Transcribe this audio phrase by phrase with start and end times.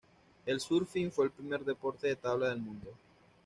[0.47, 2.91] El surfing fue el primer deporte de tabla del mundo.